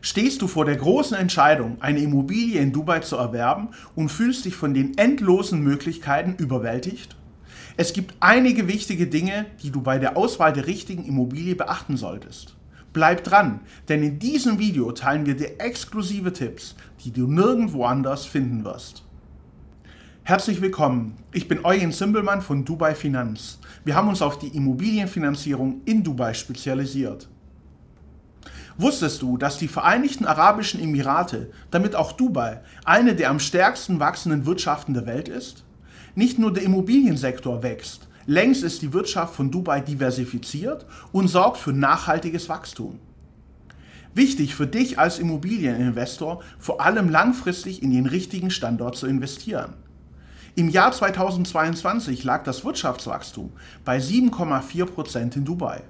Stehst 0.00 0.42
du 0.42 0.46
vor 0.46 0.64
der 0.64 0.76
großen 0.76 1.16
Entscheidung, 1.16 1.78
eine 1.80 1.98
Immobilie 1.98 2.60
in 2.60 2.72
Dubai 2.72 3.00
zu 3.00 3.16
erwerben 3.16 3.68
und 3.96 4.10
fühlst 4.10 4.44
dich 4.44 4.54
von 4.54 4.72
den 4.72 4.96
endlosen 4.96 5.60
Möglichkeiten 5.60 6.36
überwältigt? 6.40 7.16
Es 7.76 7.92
gibt 7.92 8.14
einige 8.20 8.68
wichtige 8.68 9.08
Dinge, 9.08 9.46
die 9.62 9.70
du 9.70 9.80
bei 9.80 9.98
der 9.98 10.16
Auswahl 10.16 10.52
der 10.52 10.66
richtigen 10.66 11.04
Immobilie 11.04 11.56
beachten 11.56 11.96
solltest. 11.96 12.54
Bleib 12.92 13.24
dran, 13.24 13.60
denn 13.88 14.02
in 14.02 14.18
diesem 14.18 14.58
Video 14.58 14.92
teilen 14.92 15.26
wir 15.26 15.36
dir 15.36 15.60
exklusive 15.60 16.32
Tipps, 16.32 16.76
die 17.04 17.12
du 17.12 17.26
nirgendwo 17.26 17.84
anders 17.84 18.24
finden 18.24 18.64
wirst. 18.64 19.04
Herzlich 20.22 20.60
willkommen, 20.60 21.16
ich 21.32 21.48
bin 21.48 21.64
Eugen 21.64 21.90
Simbelmann 21.90 22.42
von 22.42 22.64
Dubai 22.64 22.94
Finanz. 22.94 23.58
Wir 23.84 23.94
haben 23.94 24.08
uns 24.08 24.22
auf 24.22 24.38
die 24.38 24.48
Immobilienfinanzierung 24.48 25.80
in 25.84 26.04
Dubai 26.04 26.34
spezialisiert. 26.34 27.28
Wusstest 28.80 29.22
du, 29.22 29.36
dass 29.36 29.58
die 29.58 29.66
Vereinigten 29.66 30.24
Arabischen 30.24 30.80
Emirate, 30.80 31.50
damit 31.72 31.96
auch 31.96 32.12
Dubai, 32.12 32.60
eine 32.84 33.16
der 33.16 33.28
am 33.28 33.40
stärksten 33.40 33.98
wachsenden 33.98 34.46
Wirtschaften 34.46 34.94
der 34.94 35.04
Welt 35.04 35.28
ist? 35.28 35.64
Nicht 36.14 36.38
nur 36.38 36.52
der 36.52 36.62
Immobiliensektor 36.62 37.64
wächst, 37.64 38.06
längst 38.26 38.62
ist 38.62 38.82
die 38.82 38.92
Wirtschaft 38.92 39.34
von 39.34 39.50
Dubai 39.50 39.80
diversifiziert 39.80 40.86
und 41.10 41.26
sorgt 41.26 41.56
für 41.56 41.72
nachhaltiges 41.72 42.48
Wachstum. 42.48 43.00
Wichtig 44.14 44.54
für 44.54 44.68
dich 44.68 44.96
als 44.96 45.18
Immobilieninvestor, 45.18 46.40
vor 46.60 46.80
allem 46.80 47.08
langfristig 47.08 47.82
in 47.82 47.90
den 47.90 48.06
richtigen 48.06 48.52
Standort 48.52 48.96
zu 48.96 49.08
investieren. 49.08 49.74
Im 50.54 50.68
Jahr 50.68 50.92
2022 50.92 52.22
lag 52.22 52.44
das 52.44 52.64
Wirtschaftswachstum 52.64 53.50
bei 53.84 53.98
7,4 53.98 54.86
Prozent 54.86 55.34
in 55.34 55.44
Dubai 55.44 55.82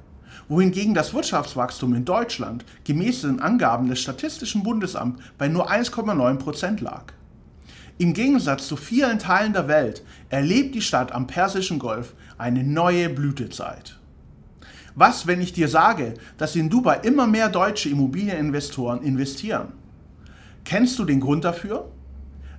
wohingegen 0.49 0.95
das 0.95 1.15
Wirtschaftswachstum 1.15 1.95
in 1.95 2.05
Deutschland 2.05 2.65
gemäß 2.85 3.23
den 3.23 3.41
Angaben 3.41 3.89
des 3.89 4.01
Statistischen 4.01 4.63
Bundesamts 4.63 5.23
bei 5.39 5.49
nur 5.49 5.71
1,9 5.71 6.37
Prozent 6.37 6.81
lag. 6.81 7.13
Im 7.99 8.13
Gegensatz 8.13 8.69
zu 8.69 8.77
vielen 8.77 9.19
Teilen 9.19 9.53
der 9.53 9.67
Welt 9.67 10.05
erlebt 10.31 10.75
die 10.77 10.83
Stadt 10.83 11.11
am 11.11 11.27
Persischen 11.27 11.81
Golf 11.81 12.15
eine 12.39 12.63
neue 12.63 13.09
Blütezeit. 13.09 13.99
Was, 14.95 15.27
wenn 15.27 15.41
ich 15.41 15.53
dir 15.53 15.69
sage, 15.69 16.15
dass 16.39 16.57
in 16.57 16.71
Dubai 16.71 17.01
immer 17.03 17.27
mehr 17.27 17.49
deutsche 17.49 17.89
Immobilieninvestoren 17.89 19.03
investieren? 19.03 19.73
Kennst 20.65 20.99
du 20.99 21.05
den 21.05 21.21
Grund 21.21 21.45
dafür? 21.45 21.91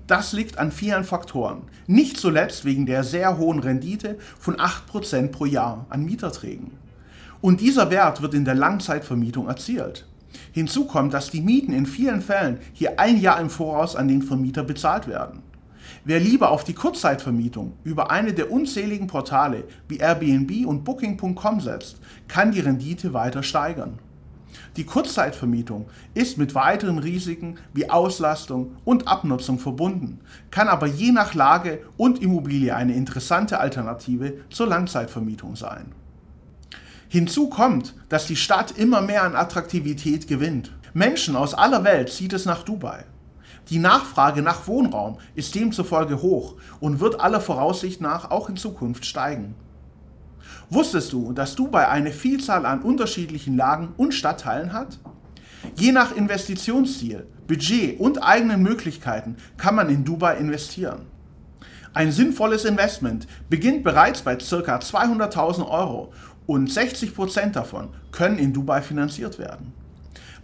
Das 0.07 0.33
liegt 0.33 0.57
an 0.57 0.71
vielen 0.71 1.03
Faktoren, 1.03 1.61
nicht 1.85 2.17
zuletzt 2.17 2.65
wegen 2.65 2.85
der 2.85 3.03
sehr 3.03 3.37
hohen 3.37 3.59
Rendite 3.59 4.17
von 4.39 4.55
8% 4.55 5.27
pro 5.27 5.45
Jahr 5.45 5.85
an 5.89 6.03
Mieterträgen. 6.03 6.71
Und 7.41 7.61
dieser 7.61 7.89
Wert 7.89 8.21
wird 8.21 8.33
in 8.33 8.45
der 8.45 8.55
Langzeitvermietung 8.55 9.47
erzielt. 9.47 10.05
Hinzu 10.51 10.85
kommt, 10.85 11.13
dass 11.13 11.31
die 11.31 11.41
Mieten 11.41 11.73
in 11.73 11.85
vielen 11.85 12.21
Fällen 12.21 12.59
hier 12.73 12.99
ein 12.99 13.19
Jahr 13.19 13.39
im 13.39 13.49
Voraus 13.49 13.95
an 13.95 14.07
den 14.07 14.21
Vermieter 14.21 14.63
bezahlt 14.63 15.07
werden. 15.07 15.41
Wer 16.03 16.19
lieber 16.19 16.51
auf 16.51 16.63
die 16.63 16.73
Kurzzeitvermietung 16.73 17.73
über 17.83 18.11
eine 18.11 18.33
der 18.33 18.51
unzähligen 18.51 19.07
Portale 19.07 19.63
wie 19.87 19.97
Airbnb 19.97 20.65
und 20.65 20.83
Booking.com 20.83 21.61
setzt, 21.61 21.99
kann 22.27 22.51
die 22.51 22.59
Rendite 22.59 23.13
weiter 23.13 23.41
steigern. 23.41 23.99
Die 24.75 24.83
Kurzzeitvermietung 24.83 25.87
ist 26.13 26.37
mit 26.37 26.55
weiteren 26.55 26.99
Risiken 26.99 27.55
wie 27.73 27.89
Auslastung 27.89 28.75
und 28.85 29.07
Abnutzung 29.07 29.59
verbunden, 29.59 30.19
kann 30.51 30.67
aber 30.67 30.87
je 30.87 31.11
nach 31.11 31.33
Lage 31.33 31.79
und 31.97 32.21
Immobilie 32.21 32.75
eine 32.75 32.93
interessante 32.93 33.59
Alternative 33.59 34.33
zur 34.49 34.67
Langzeitvermietung 34.67 35.55
sein. 35.55 35.91
Hinzu 37.11 37.49
kommt, 37.49 37.95
dass 38.07 38.27
die 38.27 38.35
Stadt 38.35 38.77
immer 38.77 39.01
mehr 39.01 39.23
an 39.23 39.35
Attraktivität 39.35 40.27
gewinnt. 40.27 40.71
Menschen 40.93 41.35
aus 41.35 41.55
aller 41.55 41.83
Welt 41.83 42.09
zieht 42.09 42.33
es 42.33 42.45
nach 42.45 42.61
Dubai. 42.61 43.03
Die 43.69 43.79
Nachfrage 43.79 44.43
nach 44.43 44.67
Wohnraum 44.67 45.17
ist 45.33 45.55
demzufolge 45.55 46.21
hoch 46.21 46.55
und 46.79 46.99
wird 46.99 47.19
aller 47.19 47.41
Voraussicht 47.41 47.99
nach 47.99 48.29
auch 48.29 48.47
in 48.47 48.57
Zukunft 48.57 49.07
steigen. 49.07 49.55
Wusstest 50.69 51.11
du, 51.11 51.33
dass 51.33 51.55
Dubai 51.55 51.87
eine 51.87 52.11
Vielzahl 52.11 52.67
an 52.67 52.83
unterschiedlichen 52.83 53.57
Lagen 53.57 53.89
und 53.97 54.13
Stadtteilen 54.13 54.71
hat? 54.71 54.99
Je 55.75 55.91
nach 55.91 56.15
Investitionsziel, 56.15 57.25
Budget 57.47 57.99
und 57.99 58.23
eigenen 58.23 58.61
Möglichkeiten 58.61 59.37
kann 59.57 59.73
man 59.73 59.89
in 59.89 60.05
Dubai 60.05 60.37
investieren. 60.37 61.07
Ein 61.93 62.11
sinnvolles 62.11 62.65
Investment 62.65 63.25
beginnt 63.49 63.83
bereits 63.83 64.21
bei 64.21 64.35
ca. 64.35 64.43
200.000 64.43 65.67
Euro 65.67 66.13
und 66.49 66.67
60% 66.67 67.51
davon 67.51 67.89
können 68.11 68.39
in 68.39 68.53
Dubai 68.53 68.81
finanziert 68.81 69.37
werden. 69.37 69.71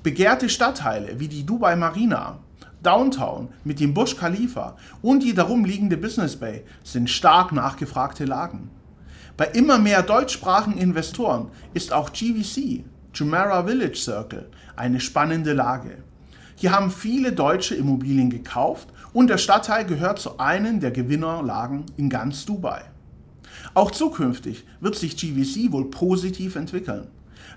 Begehrte 0.04 0.50
Stadtteile 0.50 1.20
wie 1.20 1.28
die 1.28 1.44
Dubai 1.44 1.76
Marina, 1.76 2.38
Downtown 2.84 3.50
mit 3.64 3.80
dem 3.80 3.96
Burj 3.96 4.16
Khalifa 4.16 4.78
und 5.02 5.24
die 5.24 5.34
darum 5.34 5.66
liegende 5.66 5.98
Business 5.98 6.36
Bay 6.36 6.64
sind 6.84 7.10
stark 7.10 7.52
nachgefragte 7.52 8.26
Lagen. 8.26 8.70
Bei 9.36 9.46
immer 9.46 9.80
mehr 9.80 10.04
deutschsprachigen 10.04 10.78
Investoren 10.78 11.48
ist 11.74 11.92
auch 11.92 12.14
GVC, 12.14 12.84
Jumeirah 13.12 13.66
Village 13.66 13.98
Circle, 13.98 14.52
eine 14.76 15.00
spannende 15.00 15.54
Lage. 15.54 16.04
Hier 16.56 16.72
haben 16.72 16.92
viele 16.92 17.32
deutsche 17.32 17.74
Immobilien 17.74 18.30
gekauft 18.30 18.90
und 19.12 19.28
der 19.28 19.40
Stadtteil 19.40 19.86
gehört 19.86 20.20
zu 20.20 20.38
einem 20.38 20.80
der 20.80 20.92
Gewinnerlagen 20.92 21.88
in 21.98 22.12
ganz 22.12 22.46
Dubai. 22.46 22.84
Auch 23.74 23.92
zukünftig 23.92 24.66
wird 24.80 24.96
sich 24.96 25.18
GVC 25.18 25.72
wohl 25.72 25.90
positiv 25.90 26.56
entwickeln. 26.56 27.08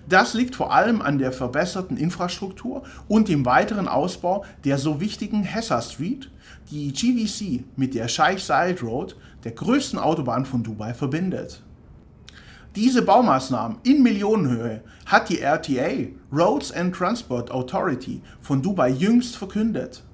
Das 0.09 0.35
liegt 0.35 0.55
vor 0.55 0.73
allem 0.73 1.03
an 1.03 1.19
der 1.19 1.33
verbesserten 1.33 1.97
Infrastruktur 1.97 2.83
und 3.09 3.29
dem 3.29 3.45
weiteren 3.45 3.89
Ausbau 3.89 4.45
der 4.65 4.79
so 4.79 5.01
wichtigen 5.01 5.43
Hessa 5.43 5.83
Street, 5.83 6.31
die 6.71 6.93
GVC 6.93 7.65
mit 7.77 7.95
der 7.95 8.09
Sheikh 8.09 8.41
Zayed 8.43 8.83
Road, 8.83 9.17
der 9.45 9.53
größten 9.53 9.99
Autobahn 9.99 10.45
von 10.47 10.63
Dubai, 10.63 10.95
verbindet. 10.95 11.63
Diese 12.77 13.03
Baumaßnahmen 13.03 13.79
in 13.83 14.03
Millionenhöhe 14.03 14.83
hat 15.07 15.29
die 15.31 15.41
RTA, 15.41 16.09
Roads 16.33 16.71
and 16.73 16.95
Transport 16.95 17.51
Authority 17.51 18.21
von 18.41 18.63
Dubai 18.63 18.91
jüngst 18.91 19.37
verkündet. 19.37 20.05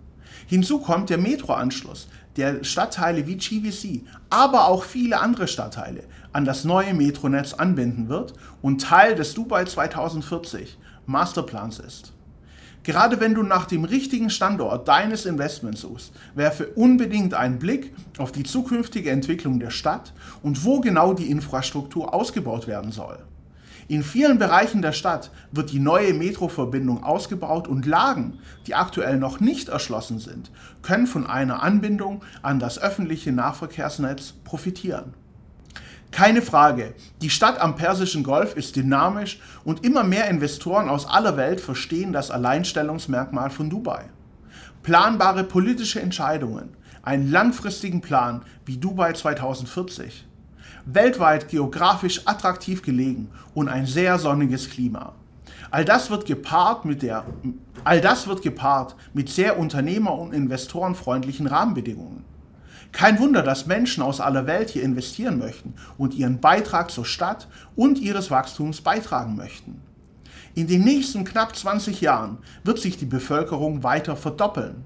Hinzu 0.47 0.79
kommt 0.79 1.11
der 1.11 1.19
Metroanschluss, 1.19 2.09
der 2.37 2.65
Stadtteile 2.65 3.27
wie 3.27 3.37
GVC, 3.37 4.03
aber 4.31 4.69
auch 4.69 4.85
viele 4.85 5.21
andere 5.21 5.49
Stadtteile 5.49 6.05
an 6.33 6.45
das 6.45 6.65
neue 6.65 6.95
Metronetz 6.95 7.55
anbinden 7.55 8.09
wird 8.09 8.35
und 8.61 8.83
Teil 8.83 9.15
des 9.15 9.35
Dubai 9.35 9.65
2040 9.65 10.79
Masterplans 11.07 11.79
ist. 11.79 12.13
Gerade 12.83 13.19
wenn 13.19 13.35
du 13.35 13.43
nach 13.43 13.65
dem 13.65 13.85
richtigen 13.85 14.29
Standort 14.29 14.89
deines 14.89 15.25
Investments 15.25 15.81
suchst, 15.81 16.13
werfe 16.35 16.67
unbedingt 16.75 17.33
einen 17.33 17.59
Blick 17.59 17.95
auf 18.19 18.31
die 18.31 18.43
zukünftige 18.43 19.11
Entwicklung 19.11 19.59
der 19.59 19.71
Stadt 19.71 20.13
und 20.43 20.65
wo 20.65 20.81
genau 20.81 21.15
die 21.15 21.31
Infrastruktur 21.31 22.13
ausgebaut 22.13 22.67
werden 22.67 22.93
soll. 22.93 23.19
In 23.87 24.03
vielen 24.03 24.39
Bereichen 24.39 24.81
der 24.81 24.93
Stadt 24.93 25.31
wird 25.53 25.71
die 25.71 25.79
neue 25.79 26.15
Metroverbindung 26.15 27.05
ausgebaut 27.05 27.69
und 27.69 27.85
Lagen, 27.85 28.39
die 28.67 28.75
aktuell 28.75 29.19
noch 29.19 29.41
nicht 29.41 29.69
erschlossen 29.69 30.19
sind, 30.19 30.51
können 30.81 31.07
von 31.07 31.27
einer 31.27 31.63
Anbindung 31.63 32.23
an 32.41 32.59
das 32.59 32.79
öffentliche 32.79 33.31
Nahverkehrsnetz 33.33 34.33
profitieren. 34.45 35.13
Keine 36.13 36.41
Frage, 36.41 36.95
die 37.21 37.29
Stadt 37.29 37.61
am 37.61 37.77
Persischen 37.77 38.23
Golf 38.23 38.57
ist 38.57 38.77
dynamisch 38.77 39.41
und 39.65 39.85
immer 39.85 40.05
mehr 40.05 40.31
Investoren 40.31 40.89
aus 40.89 41.07
aller 41.07 41.37
Welt 41.37 41.61
verstehen 41.61 42.13
das 42.13 42.31
Alleinstellungsmerkmal 42.31 43.51
von 43.51 43.69
Dubai. 43.69 44.05
Planbare 44.83 45.45
politische 45.45 46.01
Entscheidungen, 46.01 46.71
einen 47.03 47.31
langfristigen 47.31 48.01
Plan 48.01 48.43
wie 48.65 48.79
Dubai 48.79 49.13
2040 49.13 50.25
weltweit 50.87 51.49
geografisch 51.49 52.23
attraktiv 52.27 52.83
gelegen 52.83 53.31
und 53.55 53.69
ein 53.69 53.87
sehr 53.87 54.19
sonniges 54.19 54.71
Klima. 54.71 55.15
All 55.71 55.85
das 55.85 56.11
wird 56.11 56.27
gepaart 56.27 56.85
mit, 56.85 57.03
der, 57.03 57.25
all 57.83 58.01
das 58.01 58.27
wird 58.27 58.43
gepaart 58.43 58.95
mit 59.13 59.29
sehr 59.29 59.59
unternehmer- 59.59 60.17
und 60.17 60.33
investorenfreundlichen 60.33 61.47
Rahmenbedingungen. 61.47 62.25
Kein 62.93 63.19
Wunder, 63.19 63.43
dass 63.43 63.67
Menschen 63.67 64.05
aus 64.05 64.21
aller 64.21 64.47
Welt 64.47 64.71
hier 64.71 64.85
investieren 64.85 65.39
möchten 65.39 65.75
und 65.99 66.15
ihren 66.15 66.41
Beitrag 66.41 66.93
zur 66.93 67.05
Stadt 67.05 67.49
und 67.75 67.99
ihres 67.99 68.31
Wachstums 68.31 68.83
beitragen 68.83 69.35
möchten. 69.35 69.81
In 70.55 70.69
den 70.69 70.85
nächsten 70.85 71.25
knapp 71.25 71.57
20 71.57 72.01
Jahren 72.01 72.39
wird 72.63 72.79
sich 72.79 72.97
die 72.97 73.07
Bevölkerung 73.07 73.83
weiter 73.83 74.15
verdoppeln. 74.15 74.85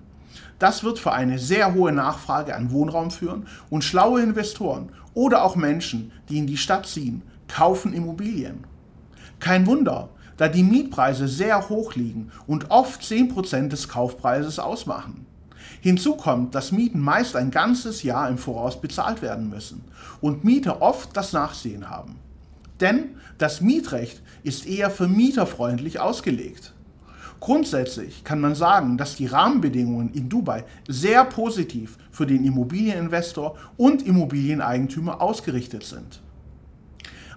Das 0.59 0.83
wird 0.83 0.99
für 0.99 1.13
eine 1.13 1.39
sehr 1.39 1.75
hohe 1.75 1.93
Nachfrage 1.93 2.55
an 2.55 2.73
Wohnraum 2.73 3.11
führen 3.11 3.47
und 3.71 3.85
schlaue 3.85 4.23
Investoren 4.23 4.91
oder 5.15 5.45
auch 5.45 5.57
Menschen, 5.57 6.13
die 6.29 6.39
in 6.39 6.47
die 6.47 6.57
Stadt 6.57 6.87
ziehen, 6.87 7.23
kaufen 7.47 7.93
Immobilien. 7.93 8.65
Kein 9.41 9.67
Wunder, 9.67 10.11
da 10.37 10.49
die 10.49 10.63
Mietpreise 10.65 11.29
sehr 11.29 11.69
hoch 11.69 11.95
liegen 11.95 12.31
und 12.47 12.71
oft 12.71 13.03
10% 13.03 13.69
des 13.69 13.89
Kaufpreises 13.89 14.59
ausmachen. 14.59 15.27
Hinzu 15.81 16.17
kommt, 16.17 16.55
dass 16.55 16.73
Mieten 16.73 17.01
meist 17.01 17.37
ein 17.37 17.51
ganzes 17.51 18.03
Jahr 18.03 18.29
im 18.29 18.39
Voraus 18.39 18.81
bezahlt 18.81 19.23
werden 19.23 19.49
müssen 19.49 19.85
und 20.21 20.45
Mieter 20.45 20.83
oft 20.83 21.17
das 21.17 21.33
Nachsehen 21.33 21.89
haben. 21.89 22.17
Denn 22.81 23.17
das 23.39 23.61
Mietrecht 23.61 24.23
ist 24.43 24.67
eher 24.67 24.91
vermieterfreundlich 24.91 26.01
ausgelegt. 26.01 26.73
Grundsätzlich 27.41 28.25
kann 28.25 28.41
man 28.41 28.55
sagen, 28.55 28.99
dass 28.99 29.15
die 29.17 29.27
Rahmenbedingungen 29.27 30.13
in 30.13 30.29
Dubai 30.29 30.65
sehr 30.89 31.25
positiv 31.25 31.97
für 32.11 32.27
den 32.27 32.45
Immobilieninvestor 32.45 33.57
und 33.77 34.05
Immobilieneigentümer 34.05 35.23
ausgerichtet 35.23 35.85
sind. 35.85 36.21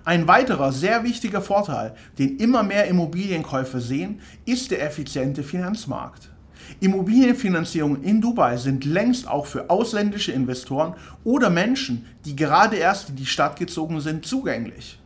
Ein 0.04 0.28
weiterer 0.28 0.72
sehr 0.72 1.04
wichtiger 1.04 1.42
Vorteil, 1.42 1.94
den 2.18 2.38
immer 2.38 2.64
mehr 2.64 2.86
Immobilienkäufer 2.88 3.80
sehen, 3.80 4.20
ist 4.46 4.72
der 4.72 4.84
effiziente 4.84 5.44
Finanzmarkt. 5.44 6.30
Immobilienfinanzierungen 6.80 8.04
in 8.04 8.22
Dubai 8.22 8.58
sind 8.58 8.86
längst 8.86 9.28
auch 9.28 9.46
für 9.46 9.70
ausländische 9.70 10.32
Investoren 10.32 10.96
oder 11.24 11.52
Menschen, 11.52 12.08
die 12.26 12.36
gerade 12.36 12.78
erst 12.78 13.10
in 13.10 13.16
die 13.18 13.26
Stadt 13.28 13.60
gezogen 13.60 14.02
sind, 14.02 14.26
zugänglich. 14.26 15.01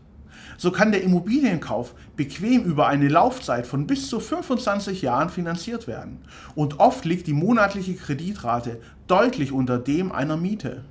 So 0.57 0.71
kann 0.71 0.91
der 0.91 1.03
Immobilienkauf 1.03 1.93
bequem 2.15 2.63
über 2.63 2.87
eine 2.87 3.07
Laufzeit 3.07 3.67
von 3.67 3.87
bis 3.87 4.09
zu 4.09 4.19
25 4.19 5.01
Jahren 5.01 5.29
finanziert 5.29 5.87
werden. 5.87 6.19
Und 6.55 6.79
oft 6.79 7.05
liegt 7.05 7.27
die 7.27 7.33
monatliche 7.33 7.95
Kreditrate 7.95 8.79
deutlich 9.07 9.51
unter 9.51 9.77
dem 9.77 10.11
einer 10.11 10.37
Miete. 10.37 10.83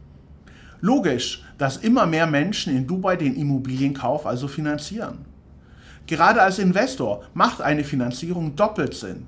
Logisch, 0.80 1.42
dass 1.56 1.78
immer 1.78 2.06
mehr 2.06 2.26
Menschen 2.26 2.76
in 2.76 2.86
Dubai 2.86 3.16
den 3.16 3.36
Immobilienkauf 3.36 4.26
also 4.26 4.48
finanzieren. 4.48 5.24
Gerade 6.06 6.42
als 6.42 6.58
Investor 6.58 7.24
macht 7.32 7.62
eine 7.62 7.84
Finanzierung 7.84 8.54
doppelt 8.56 8.94
Sinn. 8.94 9.24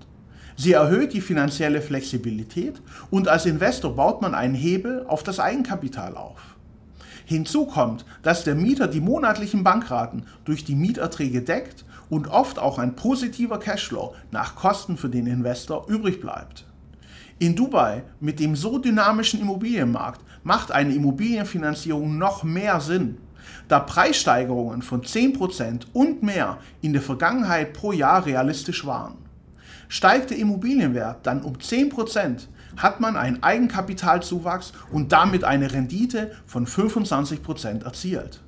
Sie 0.57 0.73
erhöht 0.73 1.13
die 1.13 1.21
finanzielle 1.21 1.81
Flexibilität 1.81 2.81
und 3.11 3.29
als 3.29 3.47
Investor 3.47 3.95
baut 3.95 4.23
man 4.23 4.35
einen 4.35 4.55
Hebel 4.55 5.05
auf 5.07 5.23
das 5.23 5.41
Eigenkapital 5.41 6.17
auf. 6.17 6.56
Hinzu 7.29 7.67
kommt, 7.67 8.05
dass 8.23 8.45
der 8.45 8.55
Mieter 8.55 8.87
die 8.87 9.01
monatlichen 9.01 9.65
Bankraten 9.65 10.27
durch 10.45 10.65
die 10.65 10.77
Mieterträge 10.77 11.43
deckt 11.43 11.85
und 12.09 12.29
oft 12.29 12.61
auch 12.61 12.79
ein 12.79 12.95
positiver 12.95 13.59
Cashflow 13.59 14.15
nach 14.31 14.55
Kosten 14.55 14.97
für 14.97 15.09
den 15.09 15.27
Investor 15.27 15.89
übrig 15.89 16.21
bleibt. 16.21 16.65
In 17.41 17.57
Dubai 17.57 18.05
mit 18.21 18.39
dem 18.39 18.55
so 18.55 18.79
dynamischen 18.79 19.41
Immobilienmarkt 19.41 20.21
macht 20.45 20.71
eine 20.71 20.95
Immobilienfinanzierung 20.95 22.17
noch 22.17 22.45
mehr 22.45 22.81
Sinn, 22.81 23.19
da 23.67 23.81
Preissteigerungen 23.81 24.83
von 24.83 25.03
10% 25.03 25.87
und 25.93 26.23
mehr 26.23 26.59
in 26.81 26.93
der 26.93 27.03
Vergangenheit 27.03 27.73
pro 27.73 27.91
Jahr 27.91 28.25
realistisch 28.25 28.87
waren. 28.87 29.17
Steigt 29.89 30.31
der 30.31 30.39
Immobilienwert 30.39 31.27
dann 31.27 31.43
um 31.43 31.55
10%, 31.55 32.47
hat 32.77 33.01
man 33.01 33.17
einen 33.17 33.43
Eigenkapitalzuwachs 33.43 34.73
und 34.91 35.13
damit 35.13 35.45
eine 35.45 35.73
Rendite 35.73 36.33
von 36.47 36.67
25% 36.67 37.85
erzielt. 37.85 38.41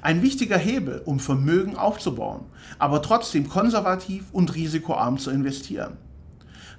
Ein 0.00 0.22
wichtiger 0.22 0.58
Hebel, 0.58 1.02
um 1.04 1.20
Vermögen 1.20 1.76
aufzubauen, 1.76 2.46
aber 2.78 3.02
trotzdem 3.02 3.48
konservativ 3.48 4.24
und 4.32 4.54
risikoarm 4.54 5.18
zu 5.18 5.30
investieren. 5.30 5.96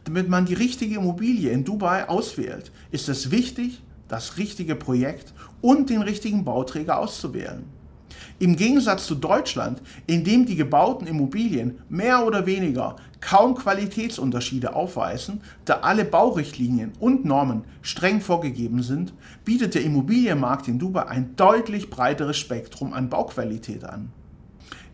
Damit 0.05 0.29
man 0.29 0.45
die 0.45 0.53
richtige 0.53 0.95
Immobilie 0.95 1.51
in 1.51 1.63
Dubai 1.63 2.09
auswählt, 2.09 2.71
ist 2.91 3.07
es 3.09 3.31
wichtig, 3.31 3.81
das 4.07 4.37
richtige 4.37 4.75
Projekt 4.75 5.33
und 5.61 5.89
den 5.89 6.01
richtigen 6.01 6.43
Bauträger 6.43 6.99
auszuwählen. 6.99 7.63
Im 8.43 8.57
Gegensatz 8.57 9.05
zu 9.05 9.15
Deutschland, 9.15 9.81
in 10.05 10.25
dem 10.25 10.45
die 10.45 10.57
gebauten 10.57 11.07
Immobilien 11.07 11.79
mehr 11.87 12.27
oder 12.27 12.45
weniger 12.45 12.97
kaum 13.21 13.55
Qualitätsunterschiede 13.55 14.75
aufweisen, 14.75 15.39
da 15.63 15.75
alle 15.75 16.03
Baurichtlinien 16.03 16.91
und 16.99 17.23
Normen 17.23 17.63
streng 17.81 18.19
vorgegeben 18.19 18.83
sind, 18.83 19.13
bietet 19.45 19.75
der 19.75 19.85
Immobilienmarkt 19.85 20.67
in 20.67 20.77
Dubai 20.77 21.07
ein 21.07 21.37
deutlich 21.37 21.89
breiteres 21.89 22.35
Spektrum 22.35 22.91
an 22.91 23.07
Bauqualität 23.07 23.85
an. 23.85 24.11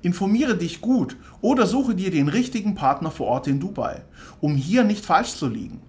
Informiere 0.03 0.55
dich 0.55 0.79
gut 0.79 1.17
oder 1.41 1.65
suche 1.65 1.95
dir 1.95 2.11
den 2.11 2.27
richtigen 2.27 2.75
Partner 2.75 3.09
vor 3.09 3.25
Ort 3.25 3.47
in 3.47 3.59
Dubai, 3.59 4.03
um 4.41 4.53
hier 4.57 4.83
nicht 4.83 5.03
falsch 5.03 5.33
zu 5.33 5.47
liegen. 5.47 5.81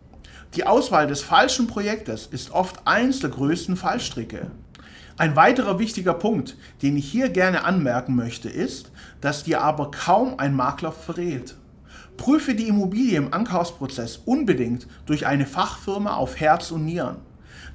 Die 0.55 0.67
Auswahl 0.67 1.07
des 1.07 1.21
falschen 1.21 1.67
Projektes 1.67 2.27
ist 2.27 2.53
oft 2.53 2.87
eins 2.87 3.21
der 3.21 3.29
größten 3.29 3.77
Fallstricke. 3.77 4.51
Ein 5.21 5.37
weiterer 5.37 5.79
wichtiger 5.79 6.15
Punkt, 6.15 6.57
den 6.81 6.97
ich 6.97 7.07
hier 7.07 7.29
gerne 7.29 7.65
anmerken 7.65 8.17
möchte, 8.17 8.49
ist, 8.49 8.91
dass 9.21 9.45
dir 9.45 9.61
aber 9.61 9.91
kaum 9.91 10.39
ein 10.39 10.57
Makler 10.57 10.93
verrät. 10.93 11.57
Prüfe 12.17 12.55
die 12.55 12.69
Immobilie 12.69 13.19
im 13.19 13.35
Ankaufsprozess 13.35 14.17
unbedingt 14.25 14.87
durch 15.05 15.27
eine 15.27 15.45
Fachfirma 15.45 16.15
auf 16.15 16.41
Herz 16.41 16.71
und 16.71 16.87
Nieren. 16.87 17.17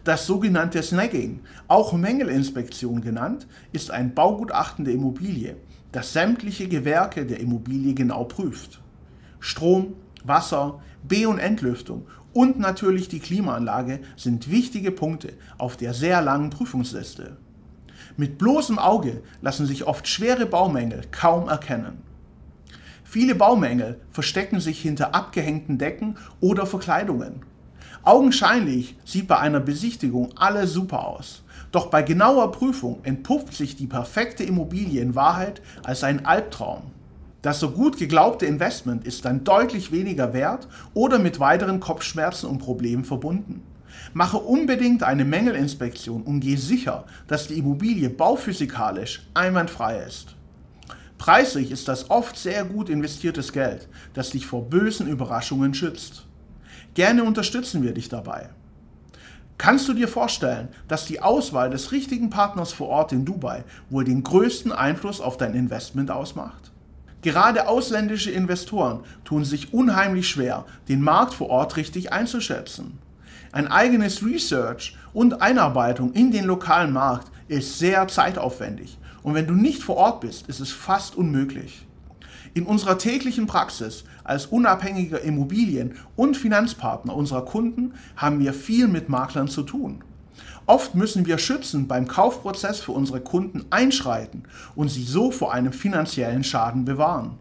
Das 0.03 0.25
sogenannte 0.25 0.81
Snagging, 0.81 1.41
auch 1.67 1.93
Mängelinspektion 1.93 3.01
genannt, 3.01 3.45
ist 3.73 3.91
ein 3.91 4.15
Baugutachten 4.15 4.83
der 4.83 4.95
Immobilie, 4.95 5.55
das 5.91 6.13
sämtliche 6.13 6.67
Gewerke 6.67 7.27
der 7.27 7.41
Immobilie 7.41 7.93
genau 7.93 8.23
prüft. 8.23 8.81
Strom, 9.39 9.93
Wasser, 10.27 10.81
B- 11.03 11.25
und 11.25 11.39
Entlüftung 11.39 12.07
und 12.33 12.59
natürlich 12.59 13.07
die 13.07 13.19
Klimaanlage 13.19 13.99
sind 14.17 14.51
wichtige 14.51 14.91
Punkte 14.91 15.33
auf 15.57 15.77
der 15.77 15.93
sehr 15.93 16.21
langen 16.21 16.49
Prüfungsliste. 16.49 17.37
Mit 18.17 18.37
bloßem 18.37 18.77
Auge 18.77 19.21
lassen 19.41 19.65
sich 19.65 19.85
oft 19.85 20.07
schwere 20.07 20.45
Baumängel 20.45 21.01
kaum 21.11 21.47
erkennen. 21.47 22.01
Viele 23.03 23.35
Baumängel 23.35 24.01
verstecken 24.11 24.59
sich 24.59 24.81
hinter 24.81 25.15
abgehängten 25.15 25.77
Decken 25.77 26.17
oder 26.41 26.65
Verkleidungen. 26.65 27.43
Augenscheinlich 28.03 28.97
sieht 29.05 29.27
bei 29.27 29.37
einer 29.37 29.59
Besichtigung 29.59 30.37
alles 30.37 30.73
super 30.73 31.07
aus. 31.07 31.43
Doch 31.71 31.87
bei 31.87 32.03
genauer 32.03 32.51
Prüfung 32.51 32.99
entpuppt 33.03 33.53
sich 33.53 33.75
die 33.75 33.87
perfekte 33.87 34.43
Immobilie 34.43 35.01
in 35.01 35.15
Wahrheit 35.15 35.61
als 35.83 36.03
ein 36.03 36.25
Albtraum. 36.25 36.94
Das 37.45 37.59
so 37.59 37.69
gut 37.69 37.99
geglaubte 37.99 38.47
Investment 38.47 39.05
ist 39.05 39.23
dann 39.23 39.43
deutlich 39.43 39.91
weniger 39.91 40.33
wert 40.33 40.67
oder 40.95 41.19
mit 41.19 41.39
weiteren 41.39 41.79
Kopfschmerzen 41.79 42.49
und 42.49 42.57
Problemen 42.57 43.05
verbunden. 43.05 43.61
Mache 44.15 44.37
unbedingt 44.37 45.03
eine 45.03 45.25
Mängelinspektion 45.25 46.23
und 46.23 46.39
geh 46.39 46.55
sicher, 46.55 47.05
dass 47.27 47.47
die 47.47 47.59
Immobilie 47.59 48.09
bauphysikalisch 48.09 49.27
einwandfrei 49.35 49.99
ist. 49.99 50.35
Preislich 51.19 51.69
ist 51.69 51.87
das 51.87 52.09
oft 52.09 52.35
sehr 52.35 52.65
gut 52.65 52.89
investiertes 52.89 53.53
Geld, 53.53 53.89
das 54.15 54.31
dich 54.31 54.47
vor 54.47 54.67
bösen 54.67 55.07
Überraschungen 55.07 55.75
schützt. 55.75 56.25
Gerne 56.95 57.23
unterstützen 57.23 57.83
wir 57.83 57.93
dich 57.93 58.09
dabei. 58.09 58.49
Kannst 59.59 59.87
du 59.87 59.93
dir 59.93 60.07
vorstellen, 60.07 60.69
dass 60.87 61.05
die 61.05 61.21
Auswahl 61.21 61.69
des 61.69 61.91
richtigen 61.91 62.31
Partners 62.31 62.73
vor 62.73 62.87
Ort 62.87 63.11
in 63.11 63.23
Dubai 63.23 63.65
wohl 63.91 64.03
den 64.03 64.23
größten 64.23 64.71
Einfluss 64.71 65.21
auf 65.21 65.37
dein 65.37 65.53
Investment 65.53 66.09
ausmacht? 66.09 66.71
Gerade 67.25 67.67
ausländische 67.67 68.29
Investoren 68.29 68.99
tun 69.23 69.45
sich 69.45 69.73
unheimlich 69.73 70.29
schwer, 70.29 70.63
den 70.87 71.01
Markt 71.01 71.33
vor 71.33 71.49
Ort 71.49 71.75
richtig 71.75 72.13
einzuschätzen. 72.13 72.99
Ein 73.51 73.67
eigenes 73.67 74.23
Research 74.23 74.95
und 75.11 75.41
Einarbeitung 75.41 76.13
in 76.13 76.29
den 76.29 76.45
lokalen 76.45 76.93
Markt 76.93 77.31
ist 77.47 77.79
sehr 77.79 78.07
zeitaufwendig 78.07 78.99
und 79.23 79.33
wenn 79.33 79.47
du 79.47 79.55
nicht 79.55 79.81
vor 79.81 79.95
Ort 79.97 80.21
bist, 80.21 80.45
ist 80.49 80.59
es 80.59 80.71
fast 80.71 81.15
unmöglich. 81.15 81.87
In 82.53 82.67
unserer 82.67 82.99
täglichen 82.99 83.47
Praxis 83.47 84.03
als 84.23 84.45
unabhängiger 84.45 85.21
Immobilien- 85.21 85.95
und 86.15 86.37
Finanzpartner 86.37 87.15
unserer 87.15 87.43
Kunden 87.43 87.95
haben 88.15 88.37
wir 88.37 88.53
viel 88.53 88.87
mit 88.87 89.09
Maklern 89.09 89.47
zu 89.47 89.63
tun. 89.63 90.03
Oft 90.67 90.95
müssen 90.95 91.27
wir 91.27 91.37
schützend 91.37 91.87
beim 91.87 92.07
Kaufprozess 92.07 92.79
für 92.79 92.91
unsere 92.91 93.21
Kunden 93.21 93.65
einschreiten 93.69 94.43
und 94.75 94.89
sie 94.89 95.03
so 95.03 95.29
vor 95.29 95.53
einem 95.53 95.71
finanziellen 95.71 96.43
Schaden 96.43 96.85
bewahren. 96.85 97.37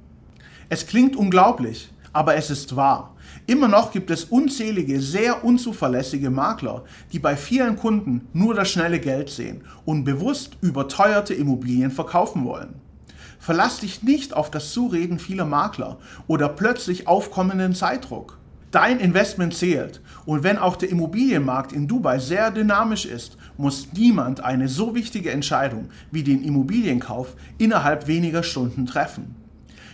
Es 0.68 0.86
klingt 0.86 1.16
unglaublich, 1.16 1.90
aber 2.12 2.36
es 2.36 2.50
ist 2.50 2.76
wahr. 2.76 3.14
Immer 3.46 3.68
noch 3.68 3.92
gibt 3.92 4.10
es 4.10 4.24
unzählige, 4.24 5.00
sehr 5.00 5.42
unzuverlässige 5.42 6.28
Makler, 6.28 6.84
die 7.12 7.18
bei 7.18 7.34
vielen 7.36 7.76
Kunden 7.76 8.28
nur 8.34 8.54
das 8.54 8.70
schnelle 8.70 9.00
Geld 9.00 9.30
sehen 9.30 9.62
und 9.86 10.04
bewusst 10.04 10.58
überteuerte 10.60 11.32
Immobilien 11.32 11.90
verkaufen 11.90 12.44
wollen. 12.44 12.74
Verlass 13.38 13.80
dich 13.80 14.02
nicht 14.02 14.34
auf 14.34 14.50
das 14.50 14.72
Zureden 14.72 15.18
vieler 15.18 15.44
Makler 15.46 15.98
oder 16.26 16.48
plötzlich 16.48 17.08
aufkommenden 17.08 17.74
Zeitdruck. 17.74 18.38
Dein 18.74 18.98
Investment 18.98 19.54
zählt. 19.54 20.00
Und 20.26 20.42
wenn 20.42 20.58
auch 20.58 20.74
der 20.74 20.90
Immobilienmarkt 20.90 21.72
in 21.72 21.86
Dubai 21.86 22.18
sehr 22.18 22.50
dynamisch 22.50 23.06
ist, 23.06 23.36
muss 23.56 23.92
niemand 23.92 24.42
eine 24.42 24.66
so 24.66 24.96
wichtige 24.96 25.30
Entscheidung 25.30 25.90
wie 26.10 26.24
den 26.24 26.42
Immobilienkauf 26.42 27.36
innerhalb 27.56 28.08
weniger 28.08 28.42
Stunden 28.42 28.84
treffen. 28.84 29.36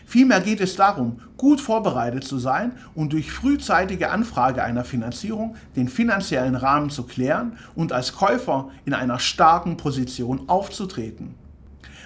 Vielmehr 0.06 0.40
geht 0.40 0.62
es 0.62 0.76
darum, 0.76 1.20
gut 1.37 1.60
vorbereitet 1.60 2.25
zu 2.25 2.38
sein 2.38 2.72
und 2.94 3.12
durch 3.12 3.30
frühzeitige 3.30 4.10
Anfrage 4.10 4.64
einer 4.64 4.84
Finanzierung 4.84 5.56
den 5.76 5.90
finanziellen 5.90 6.54
Rahmen 6.54 6.88
zu 6.88 7.02
klären 7.02 7.58
und 7.75 7.92
als 7.92 8.14
Käufer 8.14 8.70
in 8.87 8.94
einer 8.94 9.18
starken 9.18 9.76
Position 9.76 10.49
aufzutreten. 10.49 11.34